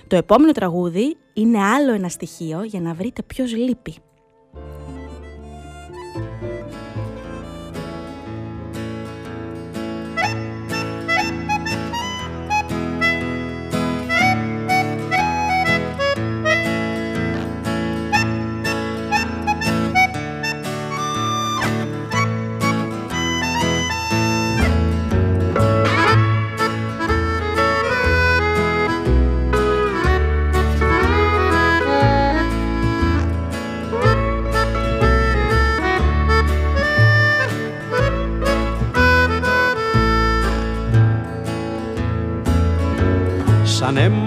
[0.06, 3.94] Το επόμενο τραγούδι είναι άλλο ένα στοιχείο για να βρείτε ποιος λείπει.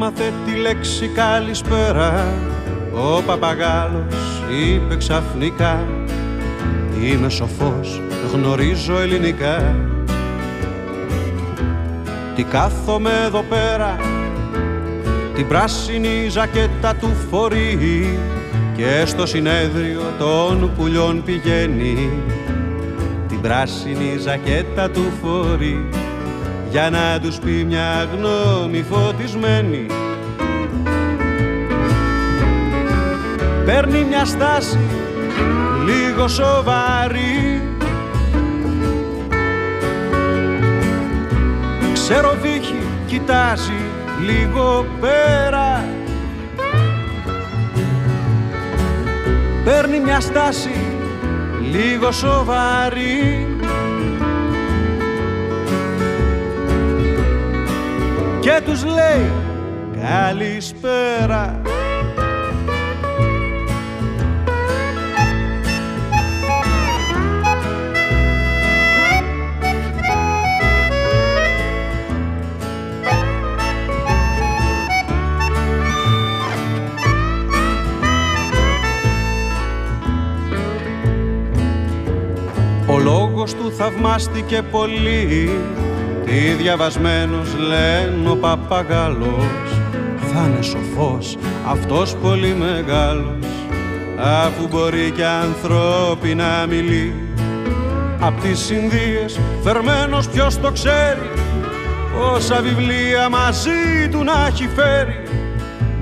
[0.05, 2.33] Έμαθε τη λέξη καλησπέρα.
[2.93, 5.87] Ο παπαγάλος είπε ξαφνικά
[7.03, 8.01] Είμαι σοφός,
[8.33, 9.75] γνωρίζω ελληνικά
[12.35, 13.99] Τι κάθομαι εδώ πέρα
[15.35, 18.19] Την πράσινη ζακέτα του φορεί
[18.75, 22.09] Και στο συνέδριο των πουλιών πηγαίνει.
[23.27, 26.04] Την πράσινη ζακέτα του φορεί
[26.75, 29.85] για να τους πει μια γνώμη φωτισμένη.
[33.65, 34.79] Παίρνει μια στάση
[35.85, 37.61] λίγο σοβαρή.
[41.93, 43.81] Ξέρω βύχει, κοιτάζει
[44.25, 45.83] λίγο πέρα.
[49.63, 50.75] Παίρνει μια στάση
[51.71, 53.54] λίγο σοβαρή
[58.45, 59.31] και τους λέει
[60.01, 61.61] καλησπέρα
[82.87, 85.49] Ο λόγος του θαυμάστηκε πολύ
[86.25, 89.45] Τι διαβασμένος λένε ο παπαγάλος
[90.33, 91.37] Θα είναι σοφός
[91.67, 93.45] αυτός πολύ μεγάλος
[94.19, 97.13] Αφού μπορεί και ανθρώπινα μιλεί
[98.19, 101.29] Απ' τις Ινδίες φερμένος ποιος το ξέρει
[102.19, 105.23] Πόσα βιβλία μαζί του να έχει φέρει.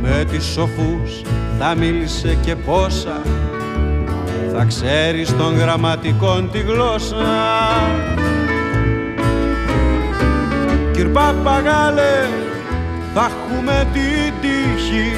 [0.02, 1.22] Με τις σοφούς
[1.60, 3.22] θα μίλησε και πόσα
[4.54, 7.16] Θα ξέρεις των γραμματικών τη γλώσσα
[11.04, 12.28] Κυρ Παπαγάλε
[13.14, 15.16] θα έχουμε την τύχη.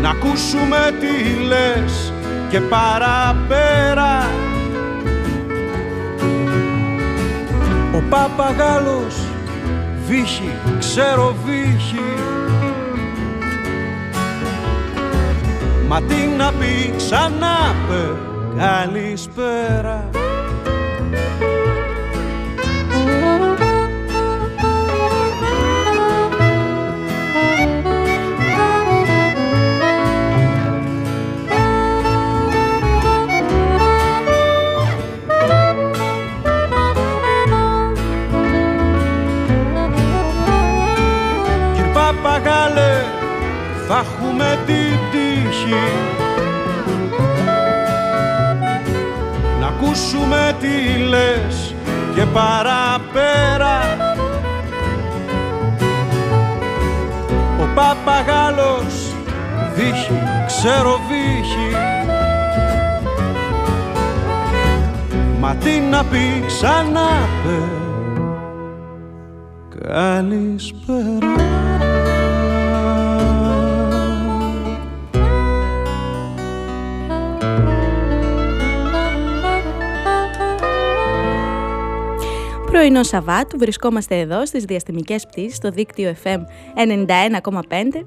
[0.00, 2.12] Να ακούσουμε τι λες
[2.50, 4.28] και παραπέρα.
[7.94, 9.16] Ο παπαγάλος
[10.06, 12.14] βύχει, ξέρω βύχει
[15.88, 18.12] Μα τι να πει ξανά πε
[18.56, 20.15] καλησπέρα
[44.66, 45.84] την τύχη.
[49.60, 51.74] Να ακούσουμε τι λες
[52.14, 53.80] και παραπέρα.
[57.60, 59.14] Ο παπαγάλος
[59.74, 61.76] δίχει, ξέρω βύχει
[65.40, 67.08] Μα τι να πει ξανά
[67.42, 67.58] πε.
[69.88, 71.85] Καλησπέρα
[82.76, 86.38] Πρωινό Σαββάτου βρισκόμαστε εδώ στις διαστημικές πτήσεις στο δίκτυο FM
[86.74, 88.06] 91,5.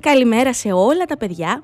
[0.00, 1.62] Καλημέρα σε όλα τα παιδιά.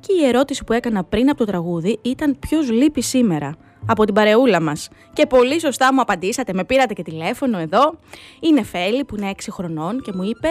[0.00, 3.54] Και η ερώτηση που έκανα πριν από το τραγούδι ήταν ποιος λείπει σήμερα
[3.86, 4.88] από την παρεούλα μας.
[5.12, 7.94] Και πολύ σωστά μου απαντήσατε, με πήρατε και τηλέφωνο εδώ.
[8.40, 10.48] Είναι Φέλη που είναι 6 χρονών και μου είπε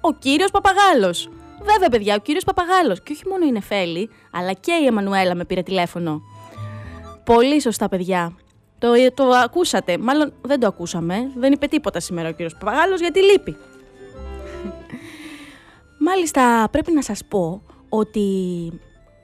[0.00, 1.28] ο κύριος Παπαγάλος.
[1.62, 3.02] Βέβαια παιδιά, ο κύριος Παπαγάλος.
[3.02, 6.20] Και όχι μόνο είναι Φέλη, αλλά και η Εμμανουέλα με πήρε τηλέφωνο.
[7.24, 8.36] Πολύ σωστά παιδιά.
[8.82, 9.98] Το, το ακούσατε.
[9.98, 11.30] Μάλλον δεν το ακούσαμε.
[11.36, 13.56] Δεν είπε τίποτα σήμερα ο κύριος Παπαγάλος γιατί λείπει.
[16.06, 18.26] Μάλιστα πρέπει να σας πω ότι...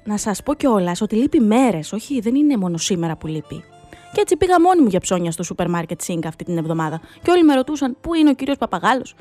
[0.05, 3.65] Να σας πω κιόλας ότι λείπει μέρες, όχι δεν είναι μόνο σήμερα που λείπει.
[4.13, 7.31] Και έτσι πήγα μόνη μου για ψώνια στο σούπερ μάρκετ Σίνκ αυτή την εβδομάδα και
[7.31, 9.15] όλοι με ρωτούσαν πού είναι ο κύριος Παπαγάλος;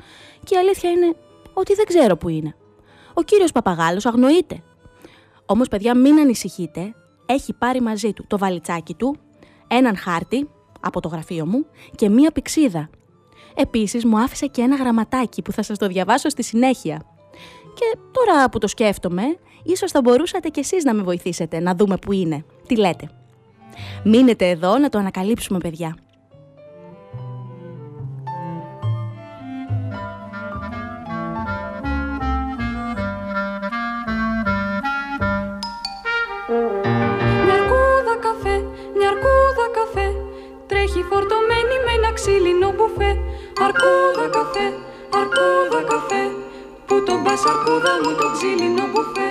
[0.44, 1.14] Και η αλήθεια είναι
[1.52, 2.54] ότι δεν ξέρω πού είναι.
[3.14, 4.62] Ο κύριος Παπαγάλος αγνοείται.
[5.46, 6.94] Όμως παιδιά μην ανησυχείτε,
[7.26, 9.16] έχει πάρει μαζί του το βαλιτσάκι του
[9.68, 10.48] έναν χάρτη
[10.80, 12.90] από το γραφείο μου και μία πηξίδα.
[13.54, 17.02] Επίσης μου άφησε και ένα γραμματάκι που θα σας το διαβάσω στη συνέχεια.
[17.74, 19.22] Και τώρα που το σκέφτομαι,
[19.62, 22.44] ίσως θα μπορούσατε κι εσείς να με βοηθήσετε να δούμε που είναι.
[22.66, 23.10] Τι λέτε;
[24.04, 25.96] Μείνετε εδώ να το ανακαλύψουμε παιδιά.
[42.28, 43.10] Ξύλινο μπουφέ
[43.64, 44.66] Αρκούδα καφέ,
[45.18, 46.22] αρκούδα καφέ
[46.86, 49.28] Πού τον πας αρκούδα μου το ξύλινο μπουφέ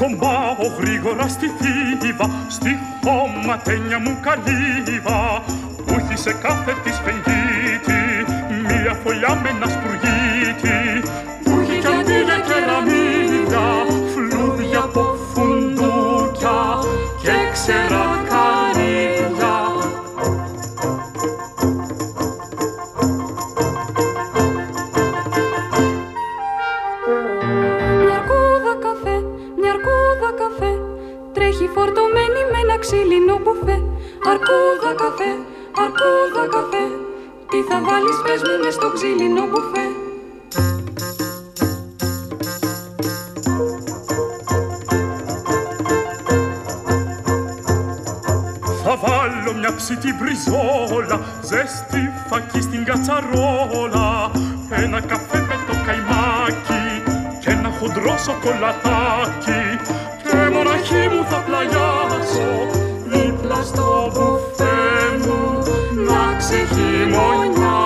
[0.00, 2.70] Τον πάω γρήγορα στη θύβα, στη
[3.02, 5.42] χωματένια μου καλύβα
[5.86, 8.02] που έχει σε κάθε της φεγγίτη
[8.68, 10.78] μία φωλιά με ένα σπουργίτη
[11.44, 12.58] που έχει κι αντίλια και
[34.30, 35.30] Αρκούδα καφέ,
[35.82, 36.84] αρκούδα καφέ.
[37.50, 39.99] Τι θα βάλεις πες μου μες στο ξύλινο μπουφέ
[49.90, 54.30] βάλω μια ψητή μπριζόλα Ζέστη φακή στην κατσαρόλα
[54.70, 56.84] Ένα καφέ με το καϊμάκι
[57.40, 59.62] Και ένα χοντρό σοκολατάκι
[60.22, 62.88] Και μοναχή μου θα πλαγιάσω
[63.64, 65.58] στο μπουφέ μου
[66.06, 67.79] να ξεχειμονιάσω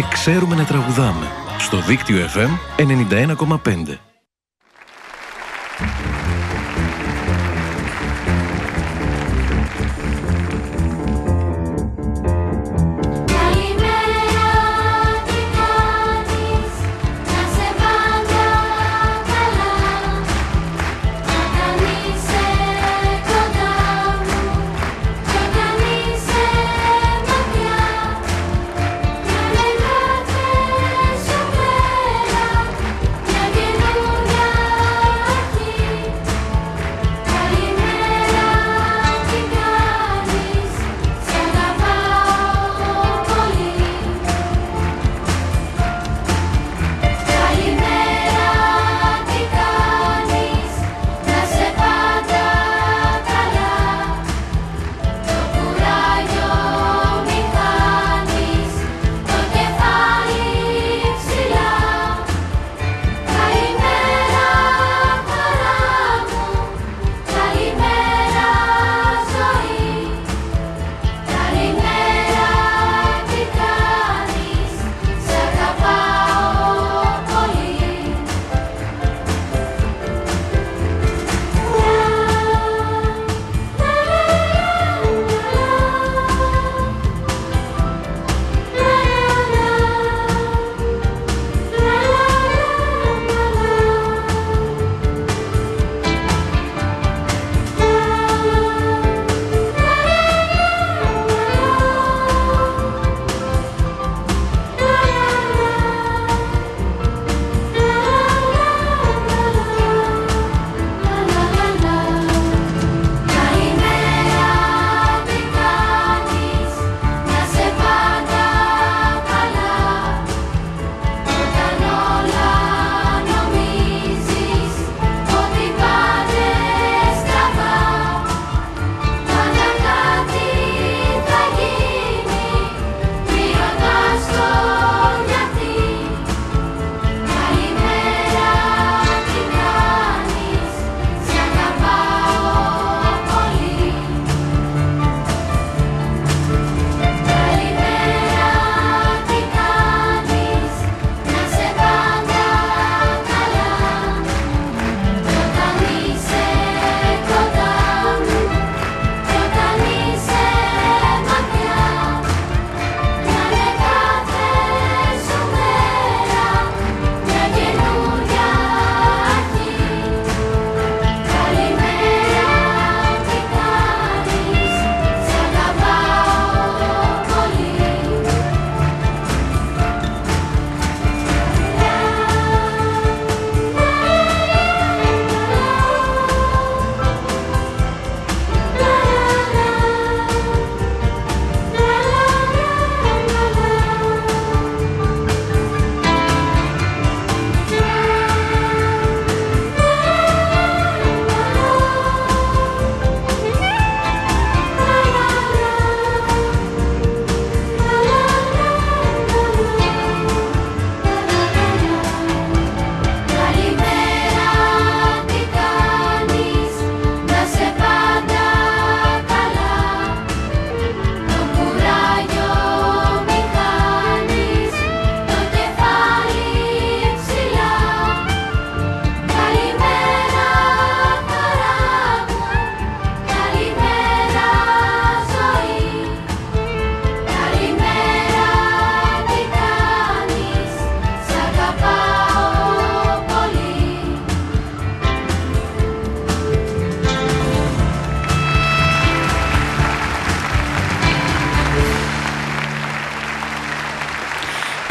[0.00, 1.26] και ξέρουμε να τραγουδάμε.
[1.58, 4.09] Στο δίκτυο FM 91,5.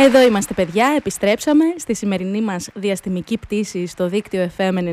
[0.10, 4.84] Εδώ είμαστε παιδιά, επιστρέψαμε στη σημερινή μας διαστημική πτήση στο δίκτυο FM 91,5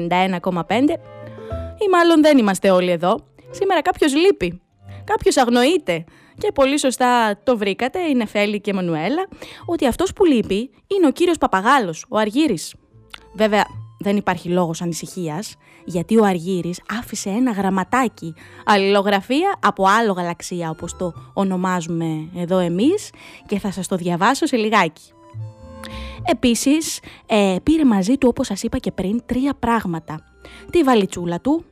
[1.78, 3.16] ή μάλλον δεν είμαστε όλοι εδώ.
[3.50, 4.60] Σήμερα κάποιος λείπει,
[5.04, 6.04] κάποιος αγνοείται.
[6.38, 9.28] Και πολύ σωστά το βρήκατε, η Νεφέλη και η Μανουέλα,
[9.66, 12.74] ότι αυτός που λείπει είναι ο κύριος Παπαγάλος, ο Αργύρης.
[13.34, 13.64] Βέβαια,
[13.98, 20.96] δεν υπάρχει λόγος ανησυχίας, γιατί ο Αργύρης άφησε ένα γραμματάκι, αλληλογραφία από άλλο γαλαξία όπως
[20.96, 23.10] το ονομάζουμε εδώ εμείς
[23.46, 25.10] και θα σας το διαβάσω σε λιγάκι.
[26.24, 30.20] Επίσης, ε, πήρε μαζί του, όπως σας είπα και πριν, τρία πράγματα.
[30.70, 31.64] Τη βαλιτσούλα του,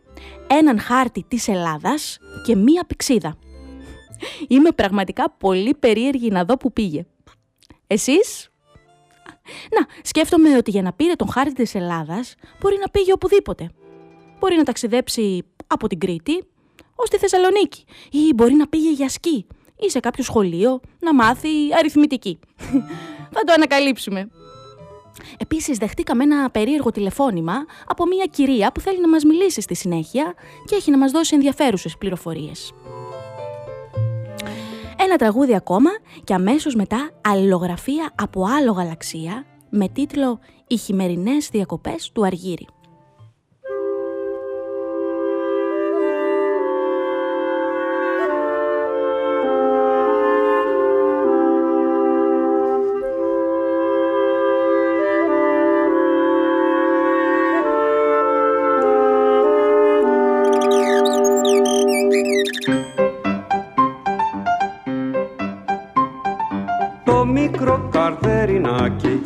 [0.47, 3.37] έναν χάρτη της Ελλάδας και μία πηξίδα.
[4.49, 7.07] Είμαι πραγματικά πολύ περίεργη να δω που πήγε.
[7.87, 8.49] Εσείς;
[9.71, 13.71] Να, σκέφτομαι ότι για να πήρε τον χάρτη της Ελλάδας μπορεί να πήγε οπουδήποτε.
[14.39, 16.45] Μπορεί να ταξιδέψει από την Κρήτη
[16.95, 21.49] ως τη Θεσσαλονίκη ή μπορεί να πήγε για σκι ή σε κάποιο σχολείο να μάθει
[21.79, 22.39] αριθμητική.
[23.35, 24.29] Θα το ανακαλύψουμε.
[25.39, 27.55] Επίσης δεχτήκαμε ένα περίεργο τηλεφώνημα
[27.87, 31.35] από μια κυρία που θέλει να μας μιλήσει στη συνέχεια και έχει να μας δώσει
[31.35, 32.73] ενδιαφέρουσες πληροφορίες.
[34.99, 35.91] Ένα τραγούδι ακόμα
[36.25, 42.67] και αμέσως μετά αλληλογραφία από άλλο γαλαξία με τίτλο «Οι χειμερινές διακοπές του Αργύρι».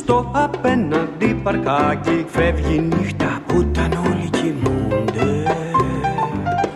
[0.08, 2.24] Στο απέναντι παρκάκι.
[2.28, 5.54] Φεύγει νύχτα που ήταν όλοι κοιμούνται.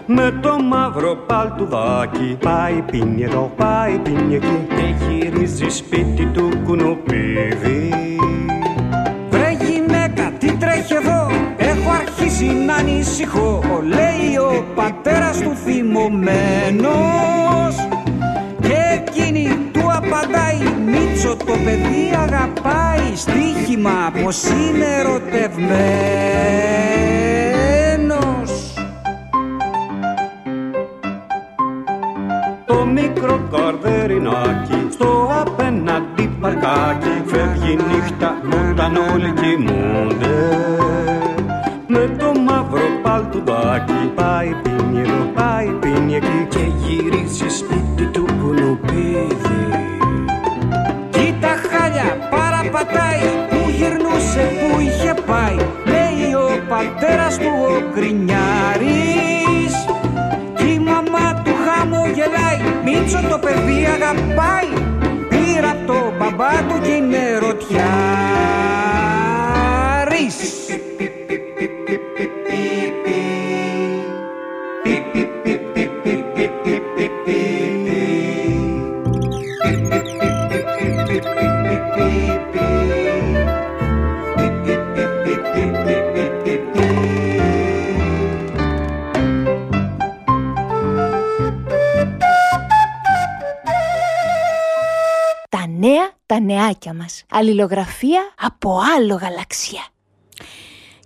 [0.07, 2.37] Με το μαύρο παλτουδάκι.
[2.41, 4.67] Πάει πίνει εδώ, πάει πίνει εκεί.
[4.69, 7.91] Και γυρίζει σπίτι του κουνουπίδι.
[9.31, 13.63] Βρε γυναίκα, τι τρέχει εδώ, έχω αρχίσει να ανησυχώ.
[13.83, 16.93] Λέει ο πατέρας του θυμωμένος.
[18.61, 19.72] Και εκείνη
[20.33, 23.15] του απαντάει Μίτσο το παιδί αγαπάει.
[23.15, 25.51] Στοίχημα πως είναι ερωτευμένος.
[32.67, 38.35] Το μικρό καρδερινάκι στο απέναντι παρκάκι φεύγει νύχτα
[38.71, 40.57] όταν όλοι κοιμούνται.
[41.87, 49.42] Με το μαύρο παλτουδάκι πάει πίνει εδώ, πάει πίνει εκεί και γυρίζει σπίτι του κουνουπίδι
[54.33, 59.75] γυρνούσε που είχε πάει Λέει ο πατέρας του ο γκρινιάρης.
[60.57, 64.71] Κι η μαμά του χαμογελάει Μίτσο το παιδί αγαπάει.
[65.29, 68.82] Πήρα από το μπαμπά του κι είναι ρωτιάρης
[96.33, 97.25] τα νεάκια μας.
[97.31, 99.87] Αλληλογραφία από άλλο γαλαξία.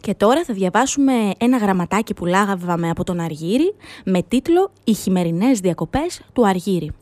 [0.01, 5.61] Και τώρα θα διαβάσουμε ένα γραμματάκι που λάγαβαμε από τον Αργύρι με τίτλο «Οι χειμερινές
[5.61, 6.93] διακοπές του Αργύρι».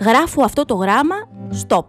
[0.00, 1.14] Γράφω αυτό το γράμμα
[1.66, 1.86] «Stop».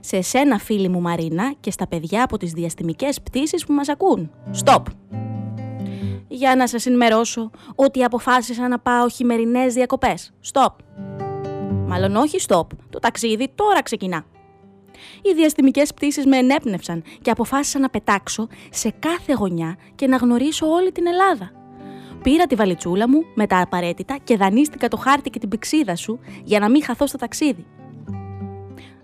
[0.00, 4.30] Σε σένα φίλη μου Μαρίνα και στα παιδιά από τις διαστημικές πτήσεις που μας ακούν.
[4.64, 4.82] Stop.
[6.28, 10.32] Για να σας ενημερώσω ότι αποφάσισα να πάω χειμερινές διακοπές.
[10.52, 10.70] Stop.
[11.72, 12.66] Μάλλον όχι stop.
[12.90, 14.24] Το ταξίδι τώρα ξεκινά.
[15.22, 20.66] Οι διαστημικές πτήσεις με ενέπνευσαν και αποφάσισα να πετάξω σε κάθε γωνιά και να γνωρίσω
[20.66, 21.50] όλη την Ελλάδα.
[22.22, 26.20] Πήρα τη βαλιτσούλα μου με τα απαραίτητα και δανείστηκα το χάρτη και την πηξίδα σου
[26.44, 27.66] για να μην χαθώ στο ταξίδι.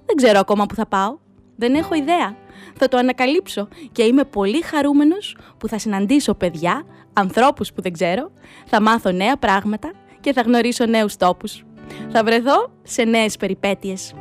[0.07, 1.19] Δεν ξέρω ακόμα που θα πάω.
[1.57, 2.37] Δεν έχω ιδέα.
[2.77, 8.31] Θα το ανακαλύψω και είμαι πολύ χαρούμενος που θα συναντήσω παιδιά, ανθρώπους που δεν ξέρω,
[8.67, 11.65] θα μάθω νέα πράγματα και θα γνωρίσω νέους τόπους.
[12.11, 14.15] Θα βρεθώ σε νέες περιπέτειες.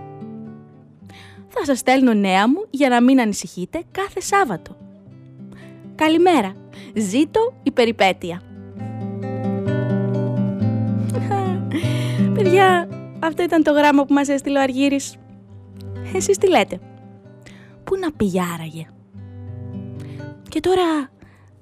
[1.47, 4.75] Θα σας στέλνω νέα μου για να μην ανησυχείτε κάθε Σάββατο.
[5.95, 6.53] Καλημέρα.
[6.95, 8.41] Ζήτω η περιπέτεια.
[12.33, 15.15] Παιδιά, αυτό ήταν το γράμμα που μας έστειλε ο Αργύρης.
[16.13, 16.79] Εσείς τι λέτε;
[17.83, 18.87] Πού να πήγε άραγε.
[20.49, 21.09] Και τώρα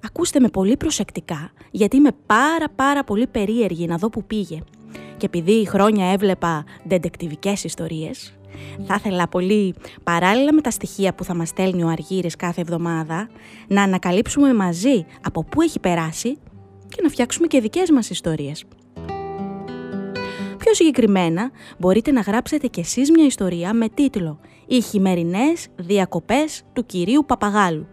[0.05, 4.61] ακούστε με πολύ προσεκτικά, γιατί είμαι πάρα πάρα πολύ περίεργη να δω που πήγε
[5.25, 8.33] και επειδή χρόνια έβλεπα ντεντεκτιβικές ιστορίες,
[8.85, 13.29] θα ήθελα πολύ, παράλληλα με τα στοιχεία που θα μας στέλνει ο Αργύρης κάθε εβδομάδα,
[13.67, 16.37] να ανακαλύψουμε μαζί από πού έχει περάσει
[16.89, 18.65] και να φτιάξουμε και δικές μας ιστορίες.
[18.95, 26.63] Ποιο Πιο συγκεκριμένα, μπορείτε να γράψετε κι εσείς μια ιστορία με τίτλο «Οι χειμερινές διακοπές
[26.73, 27.87] του κυρίου Παπαγάλου»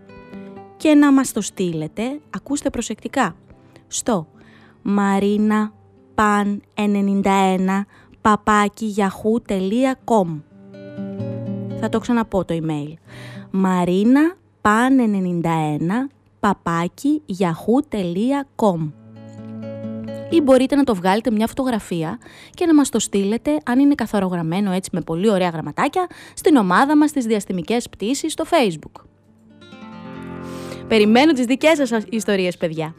[0.76, 3.36] και να μας το στείλετε, ακούστε προσεκτικά,
[3.88, 4.26] στο
[6.22, 7.84] marinapan91
[8.20, 8.94] παπάκι
[11.80, 12.92] Θα το ξαναπώ το email.
[13.64, 15.90] marinapan91
[16.40, 17.22] παπάκι
[20.30, 22.18] ή μπορείτε να το βγάλετε μια φωτογραφία
[22.50, 26.96] και να μας το στείλετε αν είναι καθαρογραμμένο έτσι με πολύ ωραία γραμματάκια στην ομάδα
[26.96, 29.00] μας στις διαστημικές πτήσεις στο facebook.
[30.88, 32.94] Περιμένω τις δικές σας ιστορίες παιδιά.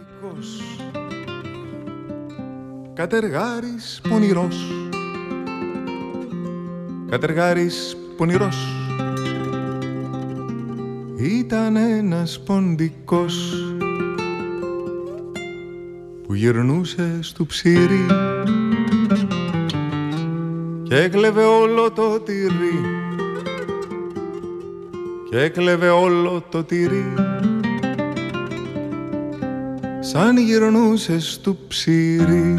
[2.95, 4.88] Κατεργάρης πονηρός.
[7.10, 8.58] Κατεργάρης πονηρός.
[11.17, 13.63] Ήταν ένας ποντικός
[16.27, 18.06] που γυρνούσε στο ψήρι
[20.84, 22.79] και έκλεβε όλο το τυρί.
[25.29, 27.13] Και έκλεβε όλο το τυρί
[30.13, 32.56] σαν γυρνούσες στο ψήρι.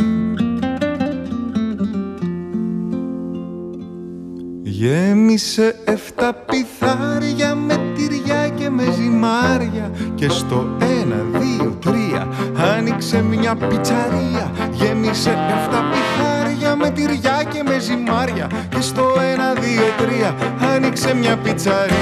[4.62, 10.66] Γέμισε εφτά πιθάρια με τυριά και με ζυμάρια και στο
[11.00, 12.28] ένα, δύο, τρία
[12.76, 14.50] άνοιξε μια πιτσαρία.
[14.72, 20.34] Γέμισε εφτά πιθάρια με τυριά και με ζυμάρια και στο ένα, δύο, τρία
[20.74, 21.94] άνοιξε μια πιτσαρία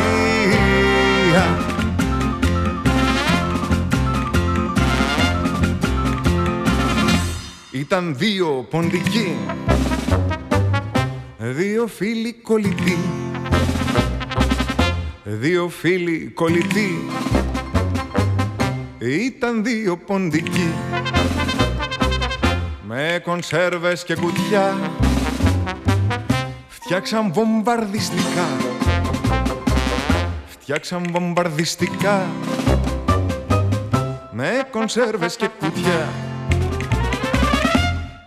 [7.92, 9.37] Ήταν δύο ποντικοί.
[11.38, 12.98] Δύο φίλοι κολλητοί.
[15.24, 17.09] Δύο φίλοι κολλητοί.
[18.98, 20.72] Ήταν δύο ποντικοί.
[22.83, 24.76] Με κονσέρβες και κουτιά.
[26.68, 28.46] Φτιάξαν βομβαρδιστικά.
[30.46, 32.26] Φτιάξαν βομβαρδιστικά.
[34.31, 36.22] Με κονσέρβες και κουτιά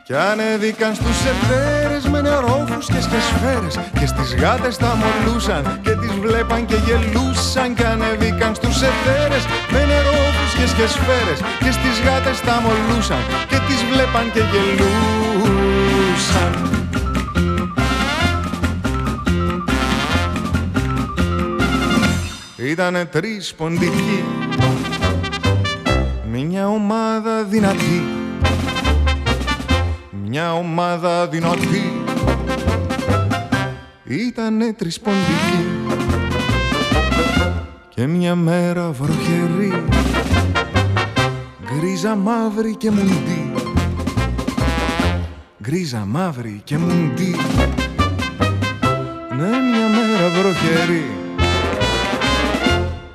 [0.08, 6.12] κι ανέβηκαν στους εθέρες με νερόφουσκες και σφαίρες Και στις γάτες τα μολούσαν και τις
[6.12, 12.62] βλέπαν και γελούσαν Κι ανέβηκαν στους εθέρες με νερόφουσκες και σφαίρες Και στις γάτες τα
[12.62, 14.94] μολούσαν και τις βλέπαν και γελούσαν.
[22.56, 24.24] Ήτανε τρεις ποντικοί
[26.32, 28.25] Μια ομάδα δυνατή
[30.36, 32.04] μια ομάδα δυνατή.
[34.04, 35.65] Ήτανε τρισποντική
[37.89, 39.84] και μια μέρα βροχερή.
[41.65, 43.54] Γκρίζα μαύρη και μουντή.
[45.63, 47.36] Γκρίζα μαύρη και μουντή.
[49.38, 51.06] Ναι μια μέρα βροχερή.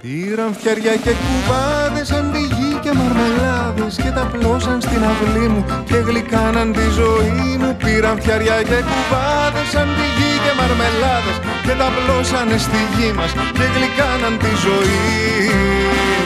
[0.02, 6.72] Πήραν φτιαριά και κουβάδες αντιγύρω και μαρμελάδες και τα πλώσαν στην αυλή μου και γλυκάναν
[6.72, 7.76] τη ζωή μου.
[7.84, 13.32] Πήραν φτιαριά και κουβάδες σαν τη γη και μαρμελάδες και τα πλώσανε στη γη μας
[13.56, 16.19] και γλυκάναν τη ζωή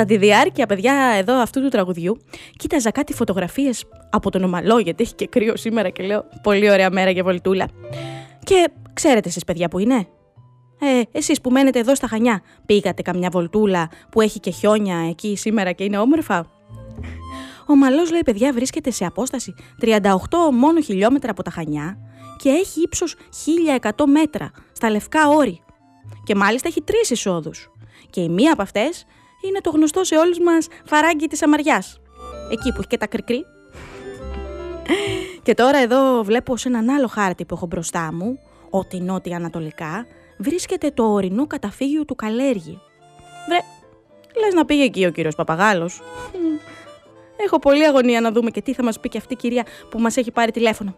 [0.00, 2.16] Κατά τη διάρκεια, παιδιά, εδώ αυτού του τραγουδιού,
[2.56, 6.90] κοίταζα κάτι φωτογραφίες από τον ομαλό, γιατί έχει και κρύο σήμερα και λέω πολύ ωραία
[6.90, 7.68] μέρα για βολτούλα.
[8.44, 10.06] Και ξέρετε εσείς, παιδιά, που είναι;
[10.80, 15.36] Ε, εσείς που μένετε εδώ στα Χανιά, πήγατε καμιά βολτούλα που έχει και χιόνια εκεί
[15.36, 16.46] σήμερα και είναι όμορφα;
[17.66, 20.08] Ο Μαλός λέει παιδιά βρίσκεται σε απόσταση 38
[20.52, 21.98] μόνο χιλιόμετρα από τα Χανιά
[22.38, 23.16] και έχει ύψος
[23.80, 25.62] 1100 μέτρα στα Λευκά Όρη.
[26.24, 27.70] Και μάλιστα έχει τρεις εισόδους.
[28.10, 29.06] Και η μία από αυτές
[29.40, 32.00] είναι το γνωστό σε όλους μας φαράγγι της αμαριάς.
[32.50, 33.44] Εκεί που έχει και τα κρικρί.
[35.42, 38.38] και τώρα εδώ βλέπω σε έναν άλλο χάρτη που έχω μπροστά μου,
[38.70, 40.06] ότι νότια ανατολικά,
[40.38, 42.80] βρίσκεται το ορεινό καταφύγιο του Καλέργη.
[43.48, 43.58] Βρε,
[44.40, 46.00] λες να πήγε εκεί ο κύριος Παπαγάλος.
[47.36, 49.98] Έχω πολύ αγωνία να δούμε και τι θα μας πει και αυτή η κυρία που
[50.00, 50.96] μας έχει πάρει τηλέφωνο.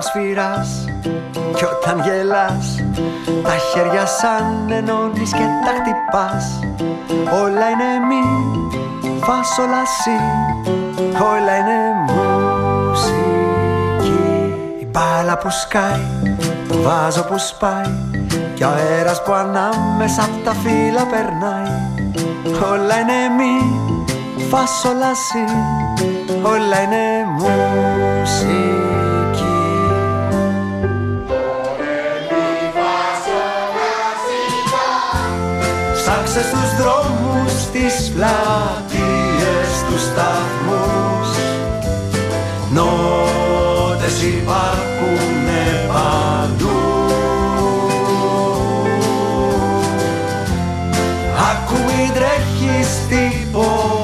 [0.00, 0.84] Σφυράς
[1.54, 2.84] Κι όταν γελάς
[3.42, 6.58] Τα χέρια σαν ενώνεις και τα χτυπάς.
[7.42, 8.24] Όλα είναι μη
[9.20, 10.16] Φάσολα σι
[11.32, 11.78] Όλα είναι
[12.88, 13.34] μουσική.
[14.80, 16.06] Η μπάλα που σκάει
[16.68, 17.94] Το βάζο που σπάει
[18.54, 21.80] Κι ο αέρας που ανάμεσα απ' τα φύλλα περνάει.
[22.72, 23.54] Όλα είναι μη
[24.50, 25.44] Φάσολα σι
[26.42, 27.61] Όλα είναι μουσική
[37.82, 41.28] δρόμους, τις πλατείες, τους σταθμούς.
[42.72, 46.80] Νότες υπάρχουνε παντού.
[51.50, 54.01] Άκου μην τρέχεις τίποτα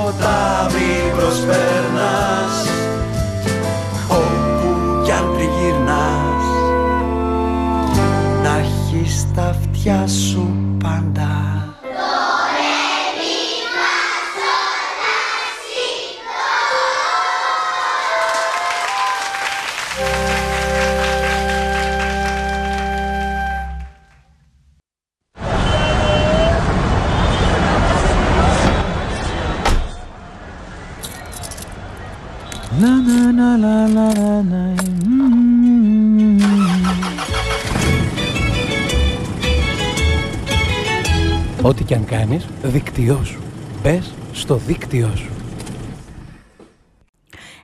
[41.62, 43.40] Ό,τι και αν κάνεις, δίκτυό σου.
[43.82, 45.30] Μπες στο δίκτυό σου.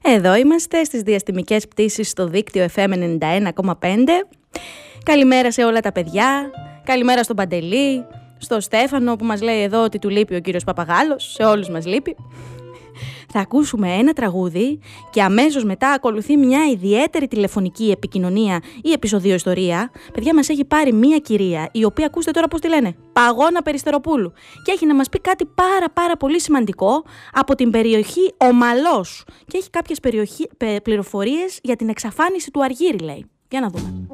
[0.02, 4.26] Εδώ είμαστε στις διαστημικές πτήσεις στο δίκτυο FM 91,5.
[5.02, 6.50] Καλημέρα σε όλα τα παιδιά.
[6.84, 8.04] Καλημέρα στον Παντελή,
[8.38, 11.32] στο Στέφανο που μας λέει εδώ ότι του λείπει ο κύριος Παπαγάλος.
[11.32, 12.16] Σε όλους μας λείπει.
[13.36, 14.78] Θα ακούσουμε ένα τραγούδι
[15.10, 19.90] και αμέσως μετά ακολουθεί μια ιδιαίτερη τηλεφωνική επικοινωνία ή επεισοδιο ιστορία.
[20.12, 22.96] Παιδιά μας έχει πάρει μια κυρία η οποία ακούστε τώρα πώς τη λένε.
[23.12, 24.32] Παγώνα Περιστεροπούλου.
[24.64, 29.24] Και έχει να μας πει κάτι πάρα πάρα πολύ σημαντικό από την περιοχή Ομαλός.
[29.46, 33.26] Και έχει κάποιες περιοχή, πε, πληροφορίες για την εξαφάνιση του Αργύρι λέει.
[33.48, 34.06] Για να δούμε.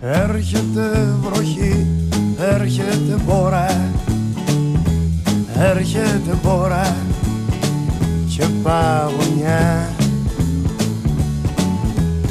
[0.00, 1.86] Έρχεται βροχή,
[2.54, 3.90] έρχεται μπόρα.
[5.58, 6.96] Έρχεται μπόρα
[8.36, 9.88] και παγωνιά.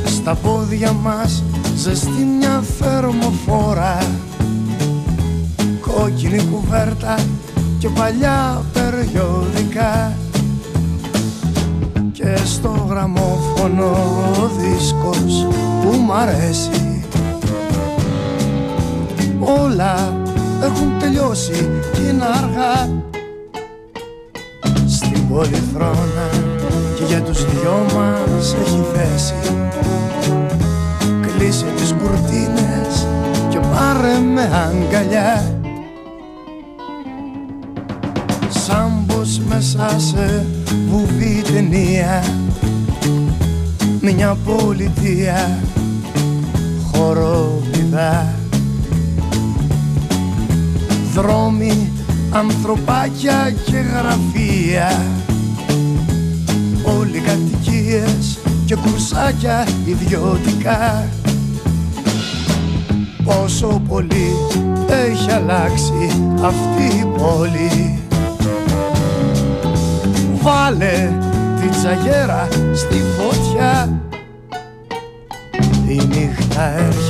[0.06, 1.44] Στα πόδια μας
[1.76, 3.98] ζεστή μια θερμοφόρα.
[5.82, 7.16] Κόκκινη κουβέρτα
[7.78, 10.18] και παλιά περιοδικά.
[12.12, 13.92] Και στο γραμμόφωνο
[14.42, 15.48] ο δίσκος
[15.82, 16.93] που μ' αρέσει
[19.74, 20.22] όλα
[20.64, 23.02] έχουν τελειώσει και είναι αργά.
[24.88, 26.30] Στην πολυθρόνα
[26.96, 29.34] και για τους δυο μας έχει θέση.
[31.22, 33.08] Κλείσε τις κουρτίνες
[33.50, 35.58] και πάρε με αγκαλιά.
[38.50, 40.46] Σαν πως μέσα σε
[40.90, 42.24] βουβή ταινία.
[44.02, 45.60] Μια πολιτεία
[46.92, 48.43] χοροπηδά
[51.14, 51.92] δρόμοι,
[52.32, 55.02] ανθρωπάκια και γραφεία.
[57.00, 61.08] Όλοι κατοικίες και κουρσάκια ιδιωτικά.
[63.24, 64.36] Πόσο πολύ
[64.88, 66.10] έχει αλλάξει
[66.44, 68.00] αυτή η πόλη.
[70.42, 71.12] Βάλε
[71.60, 74.02] την τσαγέρα στη φωτιά.
[75.88, 77.03] Η νύχτα έρχεται,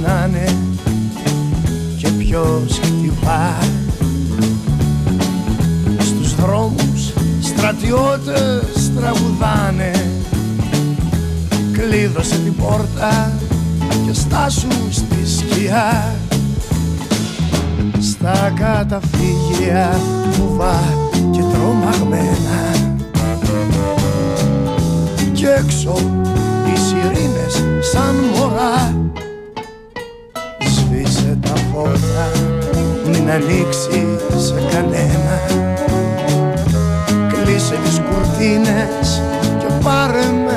[0.00, 0.56] Τι ώρα να είναι
[1.98, 3.58] και ποιος χτυπά
[5.98, 9.92] Στους δρόμους στρατιώτες τραγουδάνε.
[11.72, 13.32] Κλείδωσε την πόρτα
[14.06, 16.14] και στάσου στη σκιά.
[18.00, 20.80] Στα καταφύγια βουβά
[21.30, 22.74] και τρομαγμένα.
[25.32, 25.94] Κι έξω
[26.66, 28.94] οι σιρήνες σαν μωρά.
[29.00, 29.19] Σβήσε τα
[31.72, 32.30] φώτα
[33.06, 35.36] μην ανοίξει σε κανένα.
[37.32, 39.22] Κλείσε τις κουρτίνες
[39.58, 40.49] και πάρε με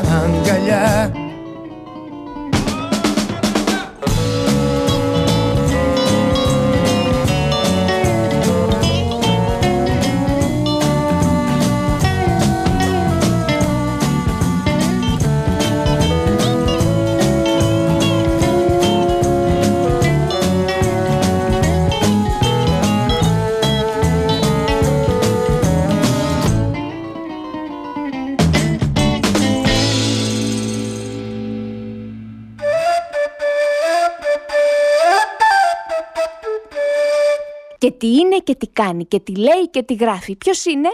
[38.44, 40.36] και τι κάνει και τι λέει και τι γράφει.
[40.36, 40.90] Ποιος είναι;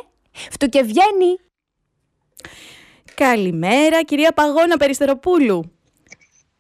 [0.52, 1.40] Φτουκεβγαίνει.
[3.16, 5.72] Καλημέρα κυρία Παγώνα Περιστεροπούλου.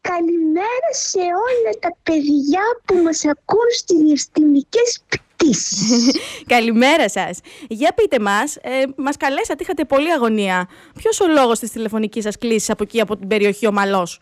[0.01, 6.15] Καλημέρα σε όλα τα παιδιά που μας ακούν στις διαστημικές πτήσεις.
[6.55, 7.39] Καλημέρα σας.
[7.67, 10.67] Για πείτε μας, ε, μας καλέσατε, είχατε πολλή αγωνία.
[10.95, 14.19] Ποιος ο λόγος της τηλεφωνικής σας κλήσης από εκεί, από την περιοχή Ομαλός.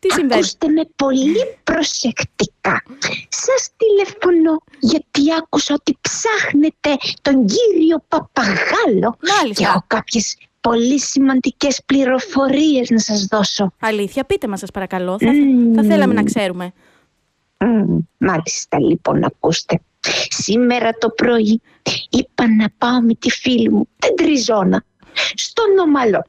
[0.00, 2.82] Τι συμβαίνει; Ακούστε με πολύ προσεκτικά.
[3.28, 9.62] Σας τηλεφωνώ γιατί άκουσα ότι ψάχνετε τον κύριο Παπαγάλο Μάλιστα.
[9.62, 13.72] και έχω κάποιες πολύ σημαντικές πληροφορίες να σας δώσω.
[13.80, 15.18] Αλήθεια, πείτε μας σας παρακαλώ.
[15.18, 15.30] Θα,
[15.74, 16.72] θα θέλαμε να ξέρουμε.
[17.58, 19.80] Μμμ, μάλιστα λοιπόν ακούστε.
[20.28, 21.60] Σήμερα το πρωί
[22.10, 24.84] είπα να πάω με τη φίλη μου, την Τριζώνα,
[25.34, 26.24] στον Ομαλό.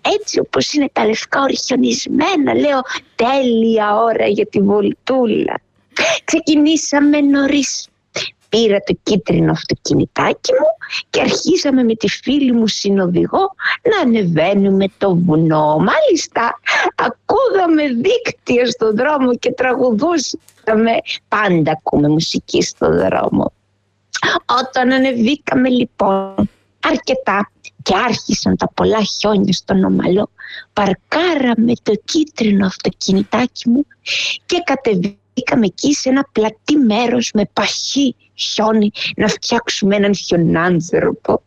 [0.00, 2.80] Έτσι όπως είναι τα λευκά ορχιονισμένα, λέω
[3.14, 5.60] τέλεια ώρα για τη βολτούλα.
[6.24, 7.84] Ξεκινήσαμε νωρίς.
[8.48, 10.66] Πήρα το κίτρινο αυτοκινητάκι μου
[11.10, 15.76] και αρχίσαμε με τη φίλη μου συνοδηγό να ανεβαίνουμε το βουνό.
[15.78, 16.58] Μάλιστα,
[16.94, 20.92] ακούγαμε δίκτυα στον δρόμο και τραγουδούσαμε.
[21.28, 23.52] Πάντα ακούμε μουσική στον δρόμο.
[24.60, 26.48] Όταν ανεβήκαμε λοιπόν
[26.80, 27.50] αρκετά
[27.82, 30.30] και άρχισαν τα πολλά χιόνια στον ομαλό,
[30.72, 33.86] παρκάραμε το κίτρινο αυτοκινητάκι μου
[34.46, 41.42] και κατεβήκαμε εκεί σε ένα πλατή μέρος με παχύ χιόνι να φτιάξουμε έναν χιονάνθρωπο.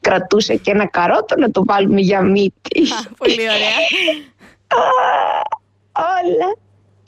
[0.00, 2.82] Κρατούσα και ένα καρότο να το βάλουμε για μύτη.
[3.16, 3.76] Πολύ ωραία.
[5.92, 6.56] Όλα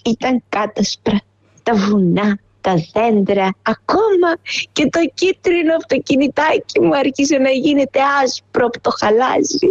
[0.05, 1.21] ήταν κάτασπρα.
[1.63, 4.37] Τα βουνά, τα δέντρα, ακόμα
[4.73, 9.71] και το κίτρινο αυτοκινητάκι μου άρχισε να γίνεται άσπρο από το χαλάζι.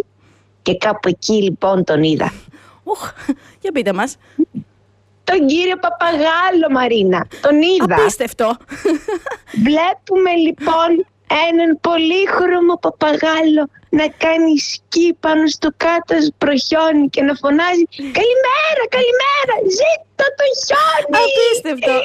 [0.61, 2.33] Και κάπου εκεί λοιπόν τον είδα.
[2.83, 3.11] Ουχ,
[3.61, 4.17] για πείτε μας.
[5.23, 7.95] Τον κύριο Παπαγάλο Μαρίνα, τον είδα.
[7.95, 8.57] Απίστευτο.
[9.67, 10.89] Βλέπουμε λοιπόν
[11.49, 16.13] έναν πολύχρωμο παπαγάλο να κάνει σκι πάνω στο κάτω
[16.65, 17.85] χιόνι και να φωνάζει
[18.19, 20.04] «Καλημέρα, καλημέρα, ζήτω
[20.37, 21.95] το χιόνι!» Απίστευτο.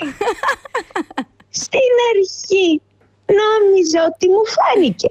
[1.62, 2.80] Στην αρχή
[3.40, 5.10] νόμιζα ότι μου φάνηκε.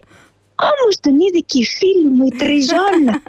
[0.69, 3.21] Όμως τον είδε και η φίλη μου η Τριζώνα.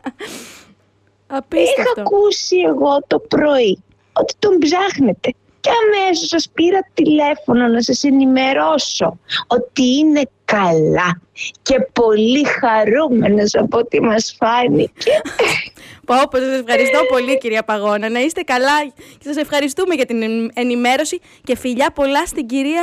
[1.26, 1.82] Απίστευτο.
[1.90, 8.02] Είχα ακούσει εγώ το πρωί ότι τον ψάχνετε και αμέσως σας πήρα τηλέφωνο να σας
[8.04, 11.20] ενημερώσω ότι είναι καλά
[11.62, 15.10] και πολύ χαρούμενος από ό,τι μας φάνηκε.
[16.10, 18.08] Πω, πω, σας ευχαριστώ πολύ κυρία Παγώνα.
[18.08, 18.76] Να είστε καλά
[19.18, 20.22] και σας ευχαριστούμε για την
[20.54, 22.82] ενημέρωση και φιλιά πολλά στην κυρία,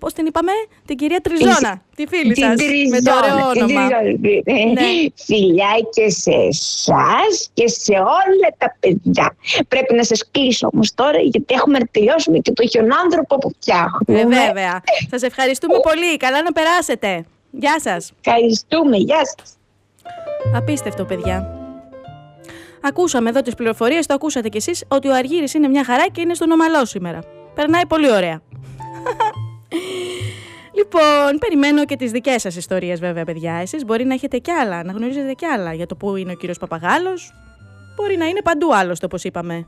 [0.00, 0.52] πώς την είπαμε,
[0.86, 2.56] την κυρία Τριζώνα, τη φίλη Την σας,
[2.90, 3.88] με το ωραίο Τριζώνα, την όνομα.
[3.88, 4.72] Τριζώνα.
[4.72, 4.88] Ναι.
[5.14, 9.36] Φιλιά και σε εσάς και σε όλα τα παιδιά.
[9.68, 14.20] Πρέπει να σας κλείσω όμως τώρα γιατί έχουμε να τελειώσουμε και το χιονάνθρωπο που φτιάχνουμε.
[14.20, 14.82] Ε, βέβαια.
[15.10, 16.16] Σας ευχαριστούμε πολύ.
[16.16, 17.24] Καλά να περάσετε.
[17.50, 18.12] Γεια σας.
[18.24, 18.96] Ευχαριστούμε.
[18.96, 19.56] Γεια σας.
[20.56, 21.61] Απίστευτο, παιδιά.
[22.82, 26.20] Ακούσαμε εδώ τις πληροφορίες, το ακούσατε κι εσείς, ότι ο Αργύρης είναι μια χαρά και
[26.20, 27.18] είναι στον ομαλό σήμερα.
[27.54, 28.42] Περνάει πολύ ωραία.
[30.78, 33.54] λοιπόν, περιμένω και τις δικές σας ιστορίες βέβαια, παιδιά.
[33.54, 36.34] Εσείς μπορεί να έχετε κι άλλα, να γνωρίζετε κι άλλα για το που είναι ο
[36.34, 37.32] κύριος Παπαγάλος.
[37.96, 39.66] Μπορεί να είναι παντού άλλωστε, όπως είπαμε.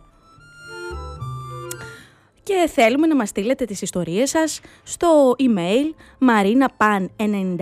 [2.42, 5.94] Και θέλουμε να μας στείλετε τις ιστορίες σας στο email
[6.28, 7.58] marinapan91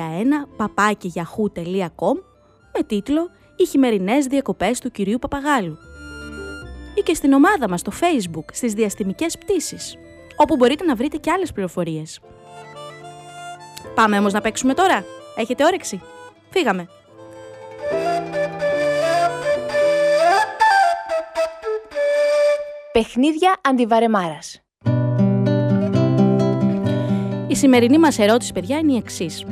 [0.57, 2.16] papakiyahoo.com
[2.74, 5.79] με τίτλο «Οι χειμερινές διακοπές του κυρίου Παπαγάλου»
[6.95, 9.97] ή και στην ομάδα μας στο facebook στις διαστημικές πτήσεις,
[10.37, 12.21] όπου μπορείτε να βρείτε και άλλες πληροφορίες.
[13.95, 15.05] Πάμε όμως να παίξουμε τώρα.
[15.37, 16.01] Έχετε όρεξη;
[16.51, 16.89] Φύγαμε.
[22.93, 24.63] Παιχνίδια αντιβαρεμάρας.
[27.47, 29.45] Η σημερινή μας ερώτηση, παιδιά, είναι η εξής.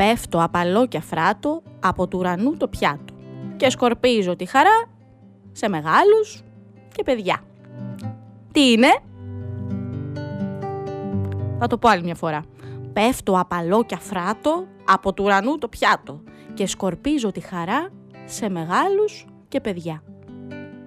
[0.00, 3.14] Πέφτω απαλό και αφράτο από του ουρανού το πιάτο
[3.56, 4.84] και σκορπίζω τη χαρά
[5.52, 6.42] σε μεγάλους
[6.92, 7.42] και παιδιά.
[8.52, 8.88] Τι είναι;
[11.58, 12.44] Θα το πω άλλη μια φορά.
[12.92, 16.22] Πέφτω απαλό και αφράτο από του ουρανού το πιάτο
[16.54, 17.88] και σκορπίζω τη χαρά
[18.24, 20.02] σε μεγάλους και παιδιά.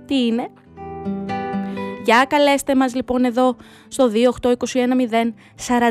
[0.06, 0.50] Τι είναι;
[2.04, 3.56] Για καλέστε μας λοιπόν εδώ
[3.88, 5.34] στο 28210
[5.68, 5.82] 43979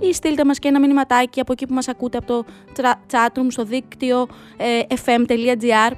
[0.00, 2.44] ή στείλτε μας και ένα μηνυματάκι από εκεί που μας ακούτε από το
[3.12, 4.26] chatroom στο δίκτυο
[4.56, 5.92] ε, fm.gr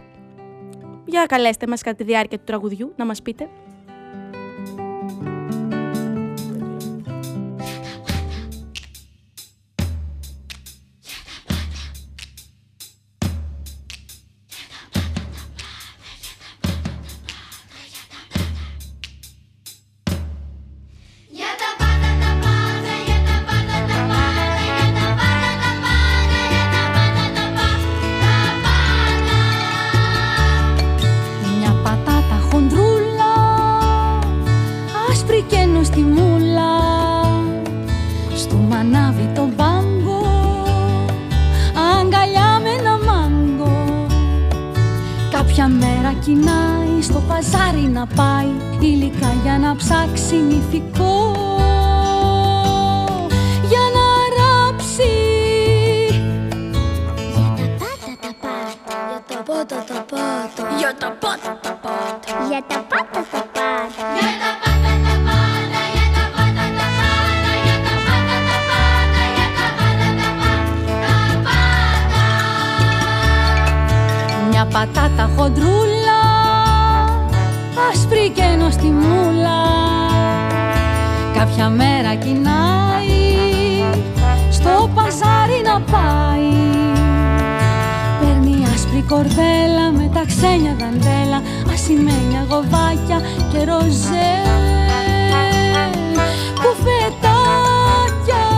[1.04, 3.48] Για καλέστε μας κατά τη διάρκεια του τραγουδιού να μας πείτε.
[81.58, 83.18] Κάποια μέρα κοινάει
[84.50, 86.50] στο παζάρι να πάει.
[88.20, 91.42] Παίρνει άσπρη κορδέλα με τα ξένια δαντέλα
[91.72, 93.20] ασημένια γοβάκια
[93.52, 94.32] και ροζέ
[96.62, 98.57] κουφετάκια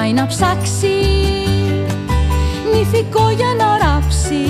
[0.00, 0.94] πάει να ψάξει.
[2.72, 4.44] Νηφικό για να ράψει.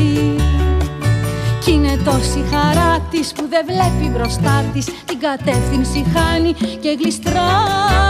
[1.61, 4.85] Κι είναι τόση χαρά της που δεν βλέπει μπροστά της.
[5.05, 8.10] Την κατεύθυνση χάνει και γλιστράει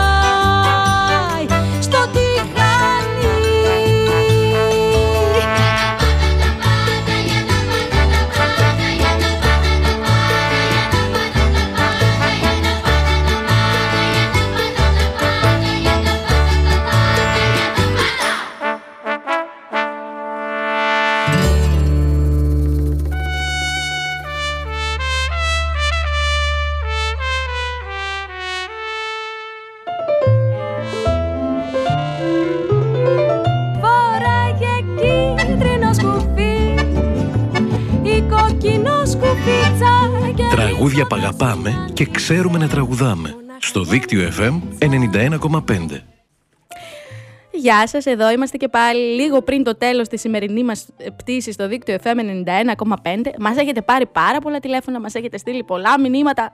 [40.81, 43.37] Τραγούδια που αγαπάμε και ξέρουμε να τραγουδάμε.
[43.59, 46.03] Στο δίκτυο FM 91,5.
[47.53, 51.55] Γεια σας, εδώ είμαστε και πάλι λίγο πριν το τέλος της σημερινής μας ε, πτήσης
[51.55, 52.18] στο δίκτυο FM
[53.05, 53.20] 91,5.
[53.39, 56.53] Μας έχετε πάρει πάρα πολλά τηλέφωνα, μας έχετε στείλει πολλά μηνύματα.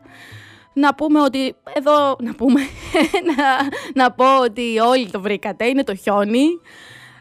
[0.73, 2.61] Να πούμε ότι εδώ, να πούμε,
[3.37, 3.45] να,
[4.03, 6.47] να πω ότι όλοι το βρήκατε, είναι το χιόνι.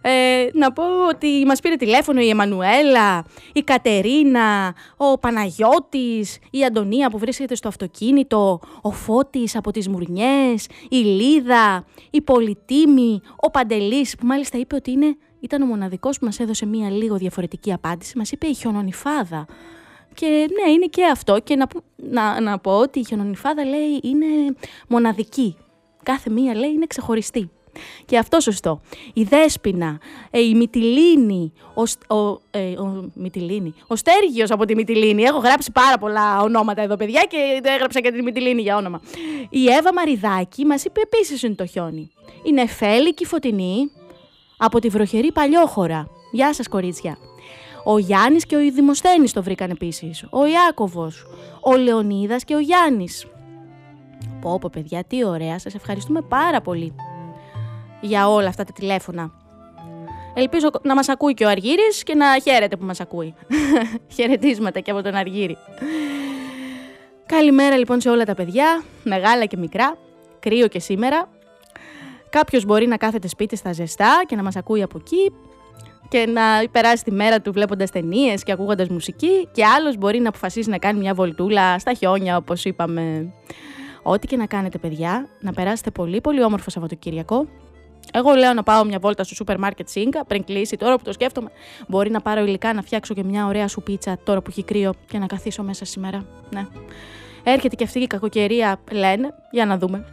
[0.08, 7.10] Ε, να πω ότι μας πήρε τηλέφωνο η Εμμανουέλα, η Κατερίνα, ο Παναγιώτης, η Αντωνία
[7.10, 14.16] που βρίσκεται στο αυτοκίνητο, ο Φώτης από τις Μουρνιές, η Λίδα, η Πολυτίμη, ο Παντελής
[14.16, 18.18] που μάλιστα είπε ότι είναι, ήταν ο μοναδικός που μας έδωσε μία λίγο διαφορετική απάντηση.
[18.18, 19.46] Μας είπε η χιονονιφάδα.
[20.14, 21.40] Και ναι, είναι και αυτό.
[21.40, 24.26] Και να, πω- να, να πω ότι η χιονονιφάδα λέει είναι
[24.88, 25.58] μοναδική.
[26.04, 27.50] Κάθε μία λέει είναι ξεχωριστή.
[28.06, 28.82] Και αυτό σωστό.
[29.14, 30.00] Η Δέσποινα,
[30.32, 35.24] ε, η Μυτιλίνη, ο, Σ- ο, ε, ο, Μυτιλίνη, ο Στέργιος από τη Μυτιλίνη.
[35.24, 39.02] Έχω γράψει πάρα πολλά ονόματα εδώ, παιδιά, και έγραψα και τη Μυτιλίνη για όνομα.
[39.50, 42.10] Η Εύα Μαριδάκη μας είπε επίσης είναι το χιόνι.
[42.44, 43.92] Η Νεφέλη και η Φωτεινή
[44.58, 46.08] από τη βροχερή Παλιόχώρα.
[46.32, 47.18] Γεια σας κορίτσια.
[47.84, 50.26] Ο Γιάννης και ο Δημοσθένης το βρήκαν επίσης.
[50.30, 51.26] Ο Ιάκωβος,
[51.62, 53.26] ο Λεωνίδας και ο Γιάννης.
[54.42, 56.96] Πω πω παιδιά, τι ωραία, σας ευχαριστούμε πάρα πολύ
[58.02, 59.32] για όλα αυτά τα τηλέφωνα.
[60.34, 63.34] Ελπίζω να μας ακούει και ο Αργύρης και να χαίρεται που μας ακούει.
[64.16, 65.58] Χαιρετίσματα και από τον Αργύρη.
[67.26, 69.98] Καλημέρα λοιπόν σε όλα τα παιδιά, μεγάλα και μικρά,
[70.40, 71.30] κρύο και σήμερα.
[72.30, 75.32] Κάποιος μπορεί να κάθεται σπίτι στα ζεστά και να μας ακούει από εκεί
[76.08, 80.30] και να περάσει τη μέρα του βλέποντας ταινίες και ακούγοντας μουσική και άλλος μπορεί να
[80.30, 83.34] αποφασίσει να κάνει μια βολτούλα στα χιόνια όπως είπαμε.
[84.04, 87.48] Ό,τι και να κάνετε παιδιά, να περάσετε πολύ πολύ όμορφο Σαββατοκύριακο.
[88.14, 90.78] Εγώ λέω να πάω μια βόλτα στο σούπερ μάρκετ Σίγκα πριν κλείσει.
[90.78, 91.50] Τώρα που το σκέφτομαι,
[91.88, 94.94] μπορεί να πάρω υλικά να φτιάξω και μια ωραία σου πίτσα τώρα που έχει κρύο
[95.08, 96.26] και να καθίσω μέσα σήμερα.
[96.50, 96.68] Ναι.
[97.44, 100.06] Έρχεται και αυτή η κακοκαιρία, λένε, για να δούμε.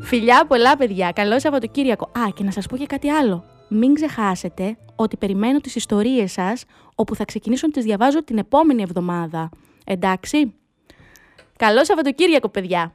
[0.00, 1.12] Φιλιά πολλά, παιδιά.
[1.14, 2.04] Καλό Σαββατοκύριακο.
[2.04, 3.44] Α, και να σας πω και κάτι άλλο.
[3.68, 6.64] Μην ξεχάσετε ότι περιμένω τις ιστορίες σας,
[6.94, 9.48] όπου θα ξεκινήσω να τις διαβάζω την επόμενη εβδομάδα.
[9.84, 10.54] Εντάξει.
[11.56, 12.94] Καλό Σαββατοκύριακο, παιδιά.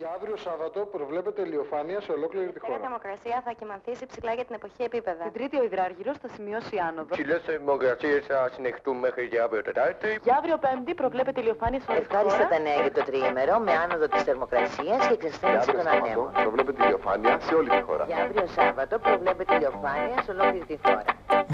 [0.00, 2.78] Για αύριο Σάββατο προβλέπεται ηλιοφάνεια σε ολόκληρη τη Η χώρα.
[2.84, 5.22] θερμοκρασία θα κοιμανθήσει ψηλά για την εποχή επίπεδα.
[5.28, 7.12] Την Τρίτη ο υδράργυρος θα σημειώσει άνοδο.
[7.16, 10.10] Ψηλές θερμοκρασίες θα συνεχιστούν μέχρι και αύριο Τετάρτη.
[10.26, 12.48] Για αύριο Πέμπτη προβλέπεται ηλιοφάνεια σε όλη τη Ευχάριστα χώρα.
[12.54, 16.28] τα νέα για το τριήμερο με άνοδο της θερμοκρασίας και εξασθένηση των ανέμων.
[16.44, 18.04] προβλέπεται ηλιοφάνεια σε όλη τη χώρα.
[18.10, 21.02] Για αύριο Σάββατο προβλέπεται ηλιοφάνεια σε ολόκληρη τη χώρα.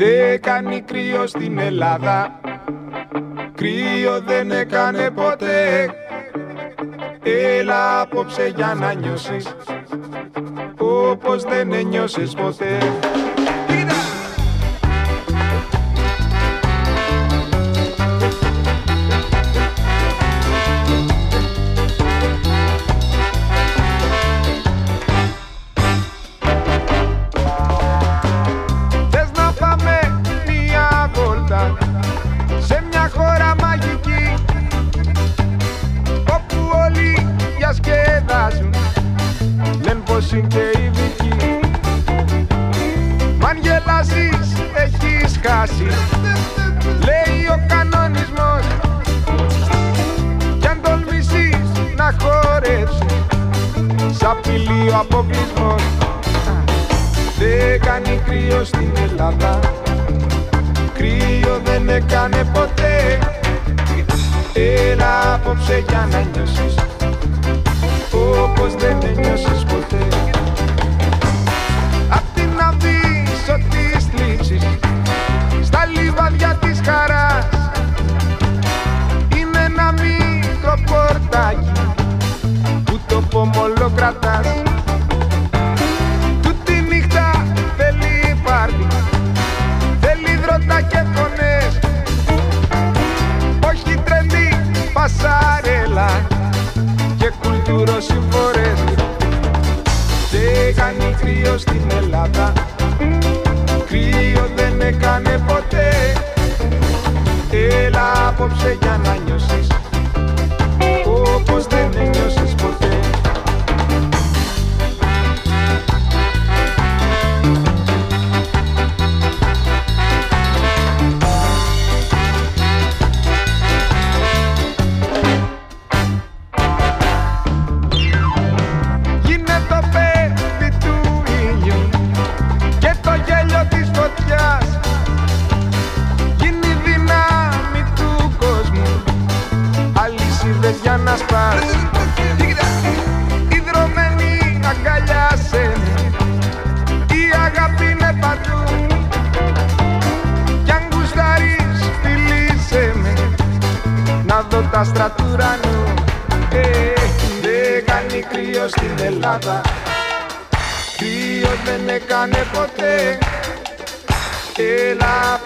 [0.02, 2.16] Δεν κάνει κρύο στην Ελλάδα
[3.60, 5.56] Κρύο δεν έκανε ποτέ
[7.22, 9.54] Έλα απόψε για να νιώσεις
[10.78, 12.78] Όπως δεν ένιωσες ποτέ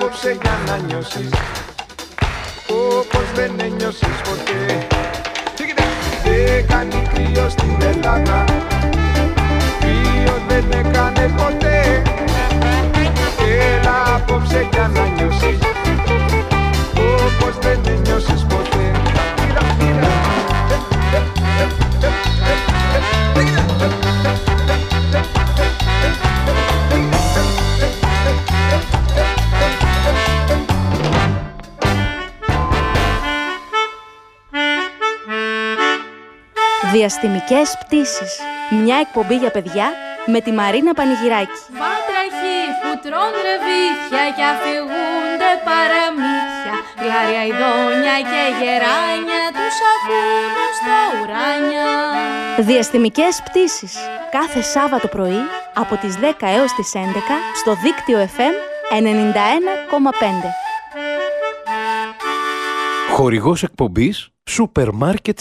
[0.07, 1.31] απόψε για να νιώσεις.
[2.69, 4.87] Όπως δεν ένιωσες ποτέ.
[6.25, 8.45] Δεν κάνει κρύο στην Ελλάδα.
[9.81, 12.03] Κρύο δεν έκανε ποτέ.
[13.71, 15.59] Έλα απόψε για να νιώσεις.
[16.95, 18.67] Όπως δεν ένιωσες ποτέ
[37.07, 38.33] Διαστημικές πτήσεις.
[38.83, 39.87] Μια εκπομπή για παιδιά
[40.27, 41.59] με τη Μαρίνα Πανηγυράκη.
[41.81, 51.89] Βάτραχοι που τρών ρεβίθια και αφηγούνται παραμύθια Γλάρια ειδόνια και γεράνια τους ακούν στα ουράνια
[52.71, 53.95] Διαστημικές πτήσεις.
[54.31, 55.43] Κάθε Σάββατο πρωί
[55.75, 57.01] από τις 10 έως τις 11
[57.61, 58.55] στο δίκτυο FM
[58.91, 60.51] 91,5.
[63.15, 65.41] Χορηγός εκπομπής Σούπερ Μάρκετ